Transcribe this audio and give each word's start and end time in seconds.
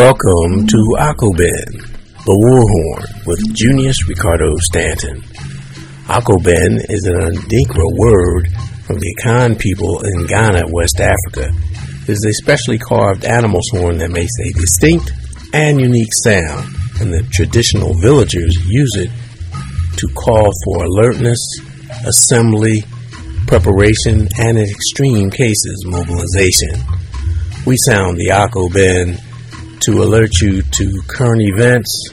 Welcome 0.00 0.66
to 0.66 0.96
Akoben, 0.96 1.84
the 2.24 2.32
Warhorn, 2.32 3.26
with 3.26 3.54
Junius 3.54 4.08
Ricardo 4.08 4.56
Stanton. 4.56 5.20
Akoben 6.08 6.80
is 6.88 7.04
an 7.04 7.36
Adinkra 7.36 7.84
word 8.00 8.48
from 8.86 8.96
the 8.96 9.14
Akan 9.20 9.60
people 9.60 10.00
in 10.00 10.24
Ghana, 10.24 10.72
West 10.72 11.00
Africa. 11.00 11.52
It 12.04 12.16
is 12.16 12.24
a 12.24 12.32
specially 12.32 12.78
carved 12.78 13.26
animal's 13.26 13.68
horn 13.72 13.98
that 13.98 14.10
makes 14.10 14.32
a 14.40 14.58
distinct 14.58 15.12
and 15.52 15.78
unique 15.78 16.14
sound, 16.24 16.74
and 16.98 17.12
the 17.12 17.22
traditional 17.30 17.92
villagers 18.00 18.56
use 18.64 18.96
it 18.96 19.10
to 19.98 20.08
call 20.16 20.50
for 20.64 20.82
alertness, 20.82 21.44
assembly, 22.06 22.84
preparation, 23.46 24.28
and 24.38 24.56
in 24.56 24.64
extreme 24.64 25.28
cases, 25.28 25.84
mobilization. 25.84 26.72
We 27.66 27.76
sound 27.84 28.16
the 28.16 28.32
Akoben 28.32 29.20
to 29.82 30.02
alert 30.02 30.40
you 30.40 30.62
to 30.62 31.02
current 31.08 31.42
events 31.42 32.10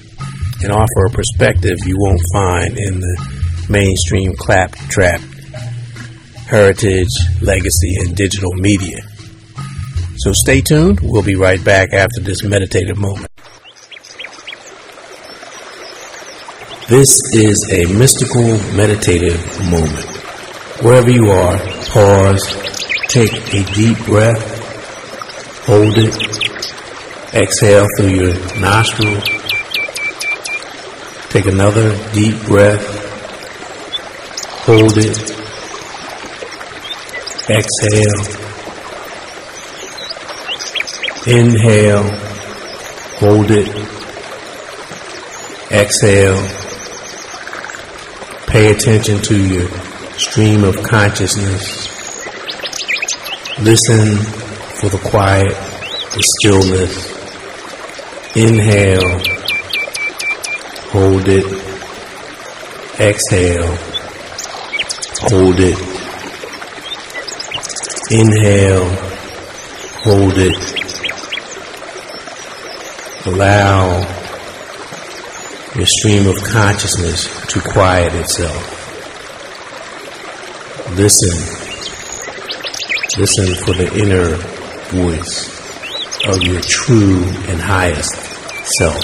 and 0.63 0.71
offer 0.71 1.05
a 1.07 1.09
perspective 1.09 1.77
you 1.85 1.95
won't 1.97 2.21
find 2.33 2.77
in 2.77 2.99
the 2.99 3.65
mainstream 3.69 4.33
claptrap 4.35 5.21
heritage, 6.47 7.09
legacy, 7.41 7.95
and 7.99 8.15
digital 8.15 8.53
media. 8.53 8.97
So 10.15 10.31
stay 10.31 10.61
tuned. 10.61 11.01
We'll 11.01 11.21
be 11.21 11.35
right 11.35 11.63
back 11.63 11.93
after 11.93 12.21
this 12.21 12.43
meditative 12.43 12.97
moment. 12.97 13.27
This 16.87 17.19
is 17.33 17.69
a 17.69 17.85
mystical 17.93 18.57
meditative 18.75 19.69
moment. 19.69 20.05
Wherever 20.81 21.09
you 21.09 21.29
are, 21.29 21.57
pause, 21.89 22.41
take 23.09 23.33
a 23.53 23.63
deep 23.73 23.97
breath, 24.05 25.65
hold 25.65 25.97
it, 25.97 26.46
Exhale 27.33 27.85
through 27.97 28.09
your 28.09 28.33
nostrils. 28.59 29.23
Take 31.29 31.45
another 31.47 31.93
deep 32.13 32.41
breath. 32.45 32.81
Hold 34.65 34.97
it. 34.97 35.17
Exhale. 37.49 38.47
Inhale. 41.27 42.09
Hold 43.19 43.51
it. 43.51 43.67
Exhale. 45.69 46.41
Pay 48.47 48.71
attention 48.71 49.21
to 49.23 49.35
your 49.35 49.67
stream 50.17 50.63
of 50.63 50.81
consciousness. 50.81 51.87
Listen 53.59 54.15
for 54.79 54.87
the 54.89 55.01
quiet, 55.09 55.53
the 56.13 56.23
stillness. 56.39 57.16
Inhale. 58.37 59.17
Hold 60.91 61.27
it. 61.27 61.43
Exhale. 62.99 63.75
Hold 65.21 65.59
it. 65.59 65.79
Inhale. 68.11 68.89
Hold 70.03 70.37
it. 70.37 70.55
Allow 73.25 74.01
your 75.75 75.87
stream 75.87 76.27
of 76.27 76.35
consciousness 76.43 77.25
to 77.47 77.59
quiet 77.59 78.13
itself. 78.13 78.63
Listen. 80.91 81.39
Listen 83.17 83.55
for 83.65 83.73
the 83.73 83.89
inner 83.99 84.35
voice 84.91 85.56
of 86.25 86.43
your 86.43 86.59
true 86.61 87.23
and 87.47 87.61
highest 87.61 88.15
self. 88.79 89.01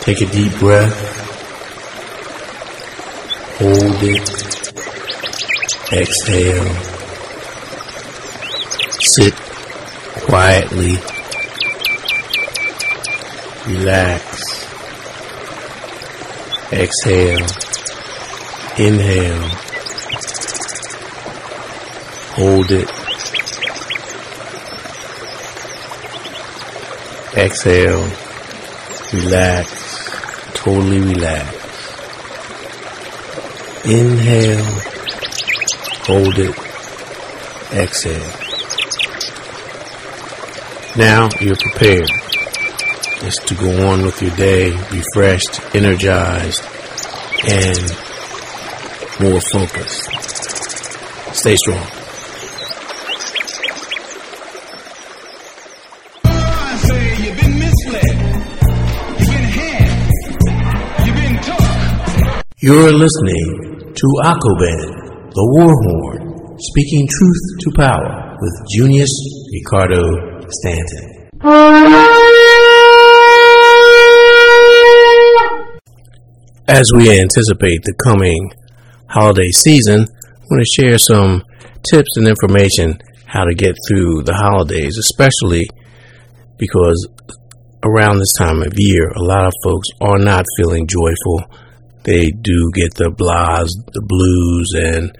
Take 0.00 0.20
a 0.20 0.26
deep 0.26 0.58
breath. 0.58 1.14
Hold 3.58 4.02
it. 4.02 4.44
Exhale. 5.92 6.74
Sit 9.00 9.34
quietly. 10.26 10.98
Relax. 13.66 14.66
Exhale. 16.72 17.46
Inhale. 18.76 19.48
Hold 22.34 22.70
it. 22.72 22.93
Exhale. 27.36 28.08
Relax. 29.12 30.54
Totally 30.54 31.00
relax. 31.00 31.64
Inhale. 33.84 34.64
Hold 36.06 36.38
it. 36.38 36.56
Exhale. 37.72 38.44
Now 40.96 41.28
you're 41.40 41.56
prepared. 41.56 42.08
Just 43.18 43.48
to 43.48 43.54
go 43.56 43.88
on 43.88 44.04
with 44.04 44.22
your 44.22 44.36
day, 44.36 44.70
refreshed, 44.92 45.60
energized, 45.74 46.62
and 47.48 47.96
more 49.20 49.40
focused. 49.52 50.08
Stay 51.34 51.56
strong. 51.56 52.03
You're 62.66 62.94
listening 62.94 63.92
to 63.92 64.06
Akoben, 64.24 64.80
the 65.36 65.44
Warhorn, 65.52 66.56
speaking 66.58 67.06
truth 67.06 67.44
to 67.60 67.70
power 67.76 68.38
with 68.40 68.54
Junius 68.72 69.12
Ricardo 69.52 70.00
Stanton. 70.48 71.28
As 76.66 76.88
we 76.96 77.20
anticipate 77.20 77.84
the 77.84 77.92
coming 78.02 78.50
holiday 79.10 79.50
season, 79.50 80.06
I 80.08 80.44
want 80.50 80.64
to 80.64 80.82
share 80.82 80.96
some 80.96 81.44
tips 81.92 82.16
and 82.16 82.26
information 82.26 82.98
how 83.26 83.44
to 83.44 83.54
get 83.54 83.76
through 83.86 84.22
the 84.22 84.32
holidays, 84.32 84.96
especially 84.96 85.68
because 86.56 87.08
around 87.82 88.20
this 88.20 88.32
time 88.38 88.62
of 88.62 88.72
year, 88.78 89.10
a 89.10 89.22
lot 89.22 89.44
of 89.44 89.52
folks 89.62 89.88
are 90.00 90.18
not 90.18 90.46
feeling 90.56 90.86
joyful 90.86 91.44
they 92.04 92.30
do 92.30 92.70
get 92.74 92.94
the 92.94 93.10
blahs, 93.10 93.68
the 93.92 94.02
blues, 94.02 94.70
and 94.76 95.16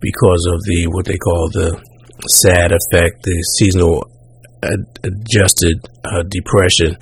because 0.00 0.46
of 0.52 0.62
the 0.64 0.86
what 0.88 1.06
they 1.06 1.16
call 1.16 1.48
the 1.50 1.80
sad 2.28 2.72
effect, 2.72 3.22
the 3.24 3.40
seasonal 3.58 4.10
ad- 4.62 4.98
adjusted 5.04 5.88
uh, 6.04 6.22
depression. 6.28 6.96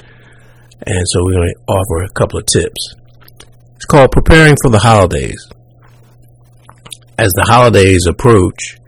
And 0.87 1.04
so 1.06 1.25
we're 1.25 1.34
going 1.34 1.54
to 1.54 1.72
offer 1.72 2.04
a 2.04 2.10
couple 2.10 2.38
of 2.38 2.47
tips. 2.47 2.94
It's 3.76 3.84
called 3.84 4.12
preparing 4.12 4.56
for 4.62 4.71
the 4.71 4.78
holidays. 4.78 5.47
As 7.19 7.31
the 7.32 7.44
holidays 7.47 8.06
approach, 8.06 8.78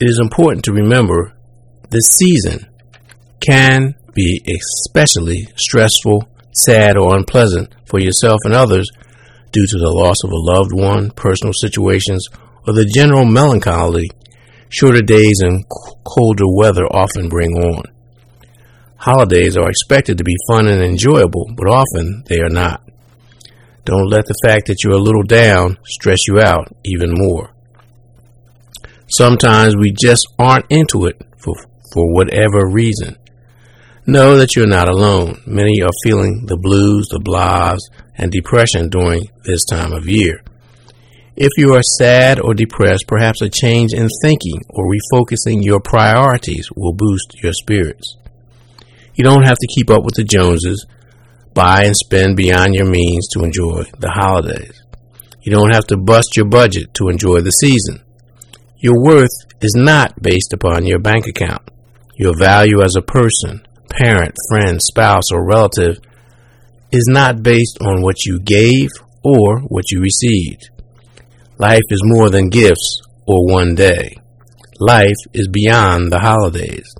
it 0.00 0.10
is 0.10 0.18
important 0.20 0.64
to 0.64 0.72
remember 0.72 1.32
this 1.90 2.16
season 2.18 2.66
can 3.40 3.94
be 4.14 4.42
especially 4.46 5.48
stressful 5.56 6.28
sad, 6.52 6.96
or 6.96 7.16
unpleasant 7.16 7.74
for 7.86 8.00
yourself 8.00 8.38
and 8.44 8.54
others 8.54 8.88
due 9.52 9.66
to 9.66 9.78
the 9.78 9.90
loss 9.90 10.16
of 10.24 10.30
a 10.30 10.36
loved 10.36 10.72
one, 10.72 11.10
personal 11.10 11.52
situations, 11.52 12.26
or 12.66 12.74
the 12.74 12.84
general 12.84 13.24
melancholy 13.24 14.08
shorter 14.68 15.02
days 15.02 15.40
and 15.40 15.64
colder 16.04 16.44
weather 16.46 16.84
often 16.86 17.28
bring 17.28 17.50
on. 17.52 17.82
Holidays 18.96 19.56
are 19.56 19.68
expected 19.68 20.18
to 20.18 20.24
be 20.24 20.34
fun 20.48 20.68
and 20.68 20.82
enjoyable, 20.82 21.46
but 21.56 21.66
often 21.66 22.22
they 22.26 22.38
are 22.40 22.50
not. 22.50 22.82
Don't 23.84 24.10
let 24.10 24.26
the 24.26 24.38
fact 24.44 24.66
that 24.66 24.84
you're 24.84 24.92
a 24.92 24.98
little 24.98 25.22
down 25.22 25.78
stress 25.84 26.18
you 26.28 26.38
out 26.38 26.68
even 26.84 27.14
more. 27.14 27.54
Sometimes 29.08 29.74
we 29.74 29.90
just 29.90 30.28
aren't 30.38 30.66
into 30.70 31.06
it 31.06 31.20
for, 31.38 31.54
for 31.92 32.12
whatever 32.12 32.68
reason. 32.68 33.16
Know 34.10 34.38
that 34.38 34.56
you're 34.56 34.66
not 34.66 34.88
alone. 34.88 35.40
Many 35.46 35.82
are 35.82 36.02
feeling 36.02 36.44
the 36.46 36.56
blues, 36.56 37.06
the 37.12 37.20
blahs, 37.20 37.78
and 38.18 38.32
depression 38.32 38.88
during 38.88 39.28
this 39.44 39.64
time 39.64 39.92
of 39.92 40.08
year. 40.08 40.42
If 41.36 41.50
you 41.56 41.74
are 41.74 41.82
sad 41.96 42.40
or 42.40 42.52
depressed, 42.52 43.04
perhaps 43.06 43.40
a 43.40 43.48
change 43.48 43.92
in 43.92 44.08
thinking 44.20 44.62
or 44.68 44.90
refocusing 44.90 45.62
your 45.62 45.78
priorities 45.78 46.68
will 46.74 46.92
boost 46.92 47.40
your 47.40 47.52
spirits. 47.52 48.16
You 49.14 49.22
don't 49.22 49.46
have 49.46 49.58
to 49.58 49.74
keep 49.76 49.90
up 49.90 50.02
with 50.02 50.16
the 50.16 50.24
Joneses, 50.24 50.84
buy 51.54 51.84
and 51.84 51.94
spend 51.96 52.36
beyond 52.36 52.74
your 52.74 52.90
means 52.90 53.28
to 53.28 53.44
enjoy 53.44 53.84
the 54.00 54.10
holidays. 54.10 54.82
You 55.42 55.52
don't 55.52 55.72
have 55.72 55.86
to 55.86 55.96
bust 55.96 56.36
your 56.36 56.46
budget 56.46 56.94
to 56.94 57.10
enjoy 57.10 57.42
the 57.42 57.50
season. 57.50 58.02
Your 58.78 59.00
worth 59.00 59.38
is 59.60 59.76
not 59.76 60.20
based 60.20 60.52
upon 60.52 60.84
your 60.84 60.98
bank 60.98 61.28
account. 61.28 61.62
Your 62.16 62.36
value 62.36 62.82
as 62.82 62.96
a 62.98 63.02
person, 63.02 63.62
parent, 63.90 64.34
friend, 64.48 64.80
spouse, 64.80 65.30
or 65.32 65.46
relative 65.46 65.98
is 66.92 67.06
not 67.08 67.42
based 67.42 67.78
on 67.80 68.02
what 68.02 68.24
you 68.24 68.40
gave 68.40 68.88
or 69.22 69.60
what 69.60 69.90
you 69.90 70.00
received. 70.00 70.70
Life 71.58 71.82
is 71.90 72.02
more 72.04 72.30
than 72.30 72.48
gifts 72.48 73.02
or 73.26 73.46
one 73.46 73.74
day. 73.74 74.16
Life 74.78 75.20
is 75.34 75.46
beyond 75.48 76.10
the 76.10 76.18
holidays. 76.18 76.94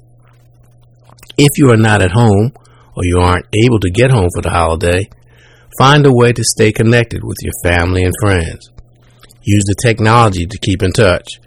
If 1.38 1.48
you 1.56 1.70
are 1.70 1.78
not 1.78 2.02
at 2.02 2.12
home 2.12 2.52
or 2.94 3.04
you 3.04 3.18
aren't 3.18 3.46
able 3.64 3.80
to 3.80 3.90
get 3.90 4.10
home 4.10 4.28
for 4.34 4.42
the 4.42 4.50
holiday, 4.50 5.08
find 5.78 6.04
a 6.04 6.12
way 6.12 6.32
to 6.32 6.44
stay 6.44 6.72
connected 6.72 7.24
with 7.24 7.38
your 7.40 7.54
family 7.64 8.04
and 8.04 8.12
friends. 8.20 8.70
Use 9.42 9.64
the 9.64 9.76
technology 9.82 10.44
to 10.44 10.58
keep 10.58 10.82
in 10.82 10.92
touch. 10.92 11.40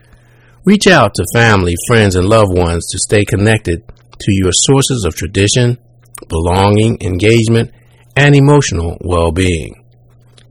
Reach 0.66 0.88
out 0.88 1.14
to 1.14 1.26
family, 1.36 1.76
friends, 1.88 2.16
and 2.16 2.28
loved 2.28 2.58
ones 2.58 2.88
to 2.90 2.98
stay 2.98 3.24
connected 3.26 3.84
to 4.20 4.32
your 4.32 4.52
sources 4.52 5.06
of 5.06 5.16
tradition, 5.16 5.78
belonging, 6.28 6.98
engagement, 7.02 7.72
and 8.16 8.36
emotional 8.36 8.98
well 9.02 9.32
being. 9.32 9.84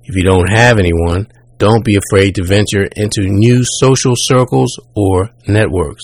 If 0.04 0.16
you 0.16 0.24
don't 0.24 0.50
have 0.50 0.78
anyone, 0.78 1.28
don't 1.58 1.84
be 1.84 1.96
afraid 1.96 2.34
to 2.34 2.44
venture 2.44 2.88
into 2.96 3.22
new 3.22 3.62
social 3.78 4.14
circles 4.16 4.78
or 4.96 5.30
networks. 5.46 6.02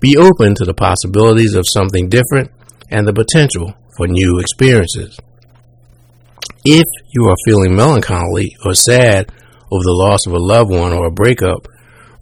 Be 0.00 0.18
open 0.18 0.54
to 0.56 0.64
the 0.64 0.74
possibilities 0.74 1.54
of 1.54 1.64
something 1.66 2.10
different 2.10 2.50
and 2.90 3.06
the 3.06 3.14
potential 3.14 3.72
for 3.96 4.06
new 4.06 4.38
experiences. 4.38 5.18
If 6.64 6.84
you 7.14 7.26
are 7.26 7.36
feeling 7.46 7.74
melancholy 7.74 8.54
or 8.64 8.74
sad 8.74 9.30
over 9.70 9.82
the 9.82 9.92
loss 9.92 10.26
of 10.26 10.34
a 10.34 10.38
loved 10.38 10.70
one 10.70 10.92
or 10.92 11.06
a 11.06 11.10
breakup, 11.10 11.66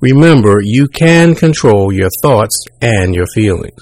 remember 0.00 0.60
you 0.62 0.86
can 0.86 1.34
control 1.34 1.92
your 1.92 2.08
thoughts 2.22 2.64
and 2.80 3.14
your 3.14 3.26
feelings. 3.34 3.80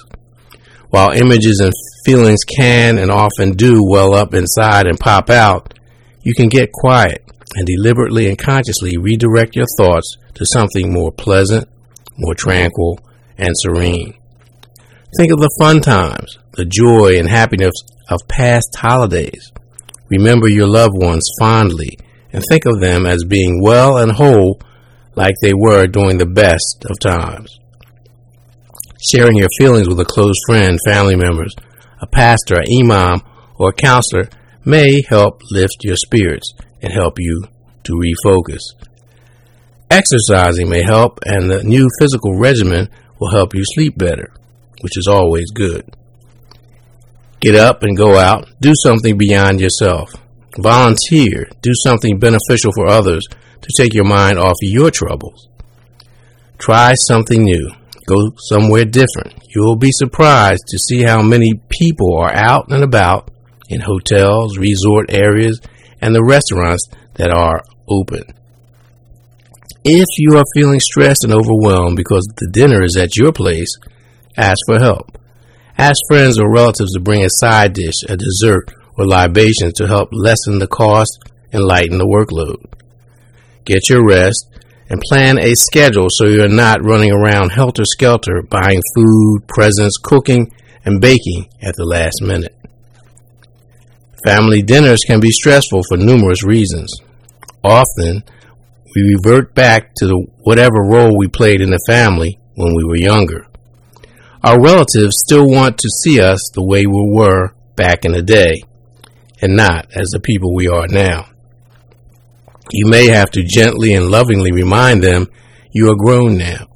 While 0.91 1.13
images 1.13 1.61
and 1.61 1.73
feelings 2.05 2.41
can 2.45 2.99
and 2.99 3.11
often 3.11 3.53
do 3.53 3.81
well 3.89 4.15
up 4.15 4.35
inside 4.35 4.87
and 4.87 4.99
pop 4.99 5.31
out, 5.31 5.75
you 6.23 6.35
can 6.35 6.49
get 6.49 6.73
quiet 6.73 7.25
and 7.55 7.67
deliberately 7.67 8.29
and 8.29 8.39
consciously 8.39 8.97
redirect 8.97 9.57
your 9.57 9.67
thoughts 9.79 10.17
to 10.35 10.45
something 10.53 10.93
more 10.93 11.13
pleasant, 11.13 11.69
more 12.19 12.35
tranquil, 12.35 12.99
and 13.39 13.51
serene. 13.55 14.15
Think 15.17 15.33
of 15.33 15.41
the 15.41 15.57
fun 15.61 15.81
times, 15.81 16.39
the 16.53 16.65
joy 16.65 17.19
and 17.19 17.29
happiness 17.29 17.75
of 18.09 18.27
past 18.29 18.77
holidays. 18.77 19.53
Remember 20.09 20.49
your 20.49 20.69
loved 20.69 20.95
ones 20.95 21.29
fondly 21.41 21.99
and 22.33 22.45
think 22.49 22.65
of 22.67 22.81
them 22.81 23.07
as 23.07 23.25
being 23.25 23.61
well 23.63 23.97
and 23.97 24.13
whole 24.13 24.61
like 25.15 25.35
they 25.43 25.53
were 25.55 25.87
during 25.87 26.19
the 26.19 26.27
best 26.27 26.85
of 26.89 26.99
times. 27.01 27.59
Sharing 29.03 29.39
your 29.39 29.49
feelings 29.59 29.89
with 29.89 29.99
a 29.99 30.05
close 30.05 30.37
friend, 30.47 30.79
family 30.87 31.17
members, 31.17 31.55
a 32.03 32.07
pastor, 32.07 32.57
an 32.57 32.67
imam, 32.71 33.23
or 33.57 33.71
a 33.71 33.73
counselor 33.73 34.29
may 34.65 35.01
help 35.09 35.41
lift 35.51 35.79
your 35.83 35.97
spirits 35.97 36.53
and 36.83 36.93
help 36.93 37.15
you 37.19 37.45
to 37.85 37.93
refocus. 37.95 38.61
Exercising 39.91 40.69
may 40.69 40.83
help, 40.83 41.19
and 41.25 41.51
the 41.51 41.65
new 41.65 41.89
physical 41.99 42.37
regimen 42.39 42.89
will 43.19 43.31
help 43.31 43.55
you 43.55 43.63
sleep 43.65 43.97
better, 43.97 44.33
which 44.83 44.99
is 44.99 45.07
always 45.07 45.51
good. 45.51 45.85
Get 47.41 47.55
up 47.55 47.83
and 47.83 47.97
go 47.97 48.19
out. 48.19 48.49
Do 48.61 48.75
something 48.83 49.17
beyond 49.17 49.61
yourself. 49.61 50.13
Volunteer. 50.59 51.49
Do 51.63 51.73
something 51.75 52.19
beneficial 52.19 52.71
for 52.73 52.87
others 52.87 53.27
to 53.63 53.69
take 53.77 53.95
your 53.95 54.05
mind 54.05 54.39
off 54.39 54.57
your 54.61 54.91
troubles. 54.91 55.49
Try 56.59 56.93
something 57.09 57.43
new. 57.43 57.71
Go 58.11 58.33
somewhere 58.39 58.85
different. 58.85 59.35
You 59.55 59.63
will 59.63 59.77
be 59.77 59.93
surprised 59.93 60.65
to 60.67 60.79
see 60.79 61.03
how 61.03 61.23
many 61.23 61.53
people 61.69 62.19
are 62.19 62.35
out 62.35 62.67
and 62.69 62.83
about 62.83 63.31
in 63.69 63.81
hotels, 63.81 64.59
resort 64.59 65.07
areas, 65.11 65.61
and 66.01 66.13
the 66.13 66.25
restaurants 66.25 66.89
that 67.15 67.31
are 67.31 67.63
open. 67.89 68.25
If 69.85 70.07
you 70.19 70.37
are 70.37 70.45
feeling 70.57 70.81
stressed 70.81 71.23
and 71.23 71.33
overwhelmed 71.33 71.97
because 71.97 72.27
the 72.37 72.51
dinner 72.51 72.83
is 72.83 72.97
at 72.97 73.17
your 73.17 73.33
place, 73.33 73.79
ask 74.37 74.59
for 74.67 74.81
help. 74.81 75.17
Ask 75.79 75.97
friends 76.09 76.37
or 76.41 76.53
relatives 76.53 76.93
to 76.95 77.01
bring 77.01 77.25
a 77.25 77.31
side 77.31 77.75
dish, 77.75 77.95
a 78.09 78.17
dessert, 78.17 78.73
or 78.99 79.07
libations 79.07 79.75
to 79.75 79.87
help 79.87 80.09
lessen 80.11 80.59
the 80.59 80.67
cost 80.67 81.17
and 81.53 81.63
lighten 81.63 81.99
the 81.99 82.05
workload. 82.05 82.57
Get 83.65 83.89
your 83.89 84.05
rest 84.05 84.50
and 84.91 85.01
plan 85.09 85.39
a 85.39 85.55
schedule 85.55 86.09
so 86.11 86.27
you're 86.27 86.49
not 86.49 86.85
running 86.85 87.13
around 87.13 87.51
helter 87.51 87.85
skelter 87.85 88.43
buying 88.43 88.83
food, 88.95 89.47
presents, 89.47 89.97
cooking, 89.97 90.53
and 90.85 91.01
baking 91.01 91.49
at 91.63 91.77
the 91.77 91.85
last 91.85 92.21
minute. 92.21 92.55
Family 94.25 94.63
dinners 94.63 94.99
can 95.07 95.21
be 95.21 95.31
stressful 95.31 95.83
for 95.89 95.97
numerous 95.97 96.45
reasons. 96.45 96.93
Often, 97.63 98.25
we 98.95 99.15
revert 99.15 99.55
back 99.55 99.95
to 99.97 100.07
the, 100.07 100.27
whatever 100.41 100.83
role 100.83 101.17
we 101.17 101.29
played 101.29 101.61
in 101.61 101.71
the 101.71 101.83
family 101.87 102.39
when 102.57 102.75
we 102.75 102.85
were 102.85 102.97
younger. 102.97 103.47
Our 104.43 104.61
relatives 104.61 105.23
still 105.25 105.49
want 105.49 105.79
to 105.79 105.89
see 106.03 106.21
us 106.21 106.51
the 106.55 106.65
way 106.65 106.87
we 106.87 107.11
were 107.13 107.55
back 107.77 108.05
in 108.05 108.13
the 108.13 108.23
day, 108.23 108.63
and 109.41 109.57
not 109.57 109.87
as 109.95 110.09
the 110.09 110.21
people 110.21 110.55
we 110.55 110.67
are 110.67 110.89
now. 110.89 111.27
You 112.73 112.89
may 112.89 113.09
have 113.09 113.31
to 113.33 113.43
gently 113.43 113.95
and 113.95 114.11
lovingly 114.11 114.53
remind 114.53 115.03
them 115.03 115.29
you 115.73 115.91
are 115.91 115.97
grown 115.97 116.37
now. 116.37 116.67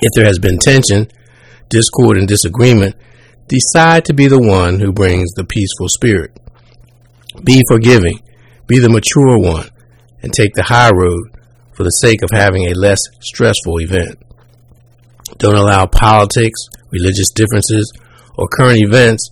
If 0.00 0.10
there 0.14 0.24
has 0.24 0.38
been 0.38 0.58
tension, 0.58 1.08
discord, 1.68 2.16
and 2.16 2.26
disagreement, 2.26 2.96
Decide 3.52 4.06
to 4.06 4.14
be 4.14 4.28
the 4.28 4.40
one 4.40 4.80
who 4.80 4.92
brings 4.92 5.32
the 5.32 5.44
peaceful 5.44 5.88
spirit. 5.88 6.30
Be 7.44 7.62
forgiving. 7.68 8.18
Be 8.66 8.78
the 8.78 8.88
mature 8.88 9.38
one 9.38 9.68
and 10.22 10.32
take 10.32 10.54
the 10.54 10.62
high 10.62 10.90
road 10.90 11.36
for 11.74 11.82
the 11.82 11.90
sake 11.90 12.22
of 12.22 12.30
having 12.32 12.64
a 12.64 12.74
less 12.74 13.00
stressful 13.20 13.80
event. 13.80 14.16
Don't 15.36 15.56
allow 15.56 15.84
politics, 15.84 16.60
religious 16.90 17.30
differences, 17.30 17.92
or 18.38 18.48
current 18.48 18.82
events 18.82 19.28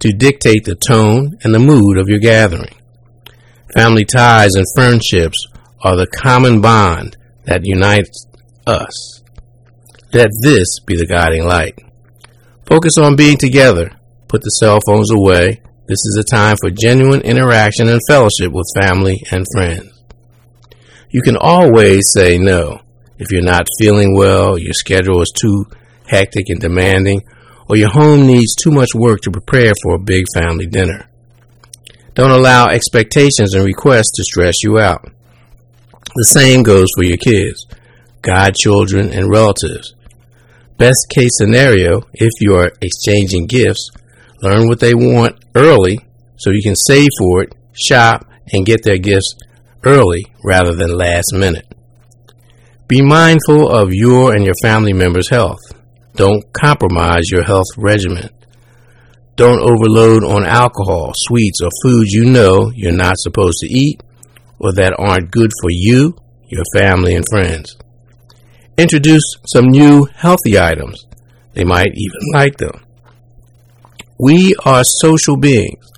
to 0.00 0.12
dictate 0.12 0.64
the 0.64 0.74
tone 0.74 1.38
and 1.42 1.54
the 1.54 1.58
mood 1.58 1.96
of 1.96 2.10
your 2.10 2.18
gathering. 2.18 2.74
Family 3.74 4.04
ties 4.04 4.54
and 4.54 4.66
friendships 4.74 5.46
are 5.82 5.96
the 5.96 6.06
common 6.06 6.60
bond 6.60 7.16
that 7.44 7.64
unites 7.64 8.26
us. 8.66 9.22
Let 10.12 10.28
this 10.42 10.80
be 10.84 10.96
the 10.96 11.06
guiding 11.06 11.44
light. 11.44 11.78
Focus 12.66 12.98
on 12.98 13.16
being 13.16 13.36
together. 13.36 13.92
Put 14.28 14.42
the 14.42 14.50
cell 14.50 14.80
phones 14.86 15.10
away. 15.10 15.62
This 15.86 15.98
is 16.06 16.18
a 16.20 16.34
time 16.34 16.56
for 16.60 16.70
genuine 16.70 17.20
interaction 17.20 17.88
and 17.88 18.00
fellowship 18.08 18.52
with 18.52 18.66
family 18.80 19.22
and 19.30 19.44
friends. 19.54 19.90
You 21.10 21.22
can 21.22 21.36
always 21.36 22.10
say 22.12 22.38
no. 22.38 22.80
If 23.18 23.32
you're 23.32 23.42
not 23.42 23.66
feeling 23.80 24.16
well, 24.16 24.56
your 24.56 24.72
schedule 24.72 25.20
is 25.20 25.32
too 25.36 25.66
hectic 26.06 26.48
and 26.48 26.60
demanding, 26.60 27.22
or 27.68 27.76
your 27.76 27.90
home 27.90 28.26
needs 28.26 28.54
too 28.54 28.70
much 28.70 28.94
work 28.94 29.20
to 29.22 29.30
prepare 29.30 29.72
for 29.82 29.94
a 29.94 29.98
big 29.98 30.24
family 30.34 30.66
dinner. 30.66 31.09
Don't 32.20 32.32
allow 32.32 32.66
expectations 32.66 33.54
and 33.54 33.64
requests 33.64 34.12
to 34.16 34.24
stress 34.24 34.62
you 34.62 34.78
out. 34.78 35.10
The 36.14 36.24
same 36.24 36.62
goes 36.62 36.88
for 36.94 37.02
your 37.02 37.16
kids, 37.16 37.66
godchildren, 38.20 39.10
and 39.10 39.30
relatives. 39.30 39.94
Best 40.76 41.06
case 41.08 41.30
scenario, 41.38 42.02
if 42.12 42.28
you 42.42 42.56
are 42.56 42.72
exchanging 42.82 43.46
gifts, 43.46 43.90
learn 44.42 44.68
what 44.68 44.80
they 44.80 44.92
want 44.94 45.42
early 45.54 45.98
so 46.36 46.50
you 46.50 46.62
can 46.62 46.76
save 46.76 47.08
for 47.18 47.44
it, 47.44 47.54
shop, 47.72 48.26
and 48.52 48.66
get 48.66 48.82
their 48.82 48.98
gifts 48.98 49.34
early 49.84 50.26
rather 50.44 50.74
than 50.74 50.98
last 50.98 51.32
minute. 51.32 51.72
Be 52.86 53.00
mindful 53.00 53.66
of 53.66 53.94
your 53.94 54.34
and 54.34 54.44
your 54.44 54.56
family 54.62 54.92
members' 54.92 55.30
health. 55.30 55.72
Don't 56.16 56.52
compromise 56.52 57.30
your 57.30 57.44
health 57.44 57.68
regimen. 57.78 58.28
Don't 59.40 59.62
overload 59.62 60.22
on 60.22 60.44
alcohol, 60.44 61.12
sweets, 61.14 61.62
or 61.62 61.70
foods 61.82 62.12
you 62.12 62.26
know 62.26 62.70
you're 62.74 62.92
not 62.92 63.16
supposed 63.16 63.56
to 63.60 63.72
eat 63.72 63.98
or 64.58 64.70
that 64.74 64.94
aren't 64.98 65.30
good 65.30 65.50
for 65.62 65.70
you, 65.70 66.14
your 66.48 66.64
family, 66.74 67.14
and 67.14 67.24
friends. 67.30 67.74
Introduce 68.76 69.22
some 69.46 69.64
new 69.64 70.06
healthy 70.14 70.58
items. 70.58 71.06
They 71.54 71.64
might 71.64 71.88
even 71.94 72.20
like 72.34 72.58
them. 72.58 72.84
We 74.18 74.54
are 74.66 74.82
social 74.84 75.38
beings. 75.38 75.90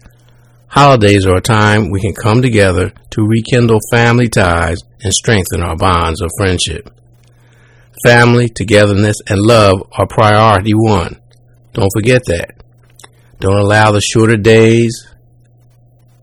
Holidays 0.69 1.27
are 1.27 1.39
a 1.39 1.41
time 1.41 1.91
we 1.91 2.01
can 2.01 2.15
come 2.15 2.43
together 2.43 2.93
to 3.11 3.27
rekindle 3.27 3.81
family 3.91 4.29
ties 4.29 4.79
and 5.03 5.13
strengthen 5.13 5.65
our 5.65 5.77
bonds 5.77 6.23
of 6.23 6.31
friendship. 6.39 6.89
Family, 8.05 8.49
togetherness, 8.49 9.17
and 9.29 9.41
love 9.41 9.83
are 9.99 10.07
priority 10.07 10.75
one. 10.75 11.21
Don't 11.73 11.91
forget 11.93 12.23
that. 12.27 12.63
Don't 13.43 13.59
allow 13.59 13.91
the 13.91 14.01
shorter 14.01 14.37
days, 14.37 15.05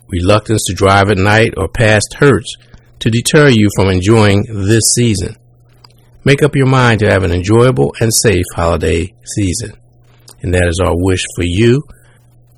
reluctance 0.08 0.64
to 0.68 0.74
drive 0.74 1.10
at 1.10 1.18
night, 1.18 1.54
or 1.58 1.68
past 1.68 2.16
hurts 2.18 2.56
to 3.00 3.10
deter 3.10 3.50
you 3.50 3.68
from 3.76 3.90
enjoying 3.90 4.46
this 4.48 4.94
season. 4.96 5.36
Make 6.24 6.42
up 6.44 6.56
your 6.56 6.68
mind 6.68 7.02
to 7.02 7.10
have 7.10 7.24
an 7.24 7.34
enjoyable 7.34 7.94
and 8.00 8.10
safe 8.24 8.46
holiday 8.56 9.14
season. 9.36 9.74
And 10.42 10.54
that 10.54 10.70
is 10.70 10.80
our 10.80 10.94
wish 10.96 11.20
for 11.36 11.44
you 11.44 11.84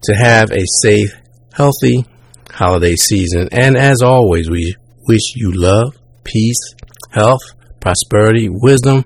to 0.03 0.13
have 0.13 0.51
a 0.51 0.63
safe, 0.83 1.09
healthy 1.53 2.05
holiday 2.51 2.95
season. 2.95 3.49
And 3.51 3.75
as 3.75 4.03
always, 4.03 4.47
we 4.47 4.75
wish 5.07 5.33
you 5.35 5.53
love, 5.55 5.97
peace, 6.23 6.75
health, 7.09 7.41
prosperity, 7.79 8.47
wisdom, 8.47 9.05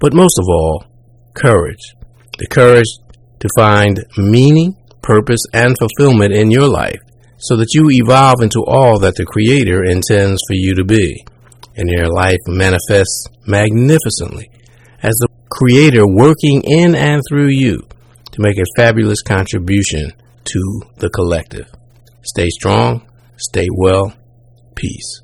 but 0.00 0.12
most 0.12 0.36
of 0.40 0.46
all, 0.48 0.84
courage. 1.34 1.94
The 2.38 2.48
courage 2.48 2.88
to 3.38 3.48
find 3.56 4.04
meaning, 4.16 4.76
purpose, 5.06 5.40
and 5.52 5.76
fulfillment 5.78 6.34
in 6.34 6.50
your 6.50 6.68
life 6.68 7.00
so 7.38 7.56
that 7.56 7.72
you 7.74 7.88
evolve 7.90 8.42
into 8.42 8.64
all 8.66 8.98
that 8.98 9.14
the 9.16 9.24
Creator 9.24 9.84
intends 9.84 10.40
for 10.48 10.54
you 10.54 10.74
to 10.74 10.84
be. 10.84 11.24
And 11.76 11.88
your 11.90 12.08
life 12.08 12.40
manifests 12.46 13.26
magnificently 13.46 14.50
as 15.02 15.14
the 15.20 15.28
Creator 15.50 16.06
working 16.06 16.62
in 16.64 16.94
and 16.94 17.22
through 17.28 17.48
you 17.48 17.86
to 18.32 18.40
make 18.40 18.58
a 18.58 18.64
fabulous 18.76 19.22
contribution 19.22 20.12
to 20.44 20.82
the 20.96 21.10
collective. 21.10 21.70
Stay 22.22 22.48
strong, 22.48 23.06
stay 23.36 23.68
well, 23.72 24.12
peace. 24.74 25.22